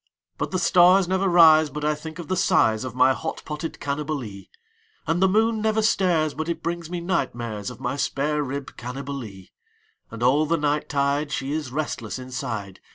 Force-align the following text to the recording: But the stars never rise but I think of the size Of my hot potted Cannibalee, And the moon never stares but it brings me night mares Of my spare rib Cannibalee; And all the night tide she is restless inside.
But 0.39 0.49
the 0.49 0.57
stars 0.57 1.07
never 1.07 1.27
rise 1.29 1.69
but 1.69 1.85
I 1.85 1.93
think 1.93 2.17
of 2.17 2.27
the 2.27 2.35
size 2.35 2.83
Of 2.83 2.95
my 2.95 3.13
hot 3.13 3.43
potted 3.45 3.79
Cannibalee, 3.79 4.47
And 5.05 5.21
the 5.21 5.27
moon 5.29 5.61
never 5.61 5.83
stares 5.83 6.33
but 6.33 6.49
it 6.49 6.63
brings 6.63 6.89
me 6.89 6.99
night 6.99 7.35
mares 7.35 7.69
Of 7.69 7.79
my 7.79 7.97
spare 7.97 8.41
rib 8.41 8.75
Cannibalee; 8.77 9.49
And 10.09 10.23
all 10.23 10.47
the 10.47 10.57
night 10.57 10.89
tide 10.89 11.31
she 11.31 11.51
is 11.51 11.71
restless 11.71 12.17
inside. 12.17 12.79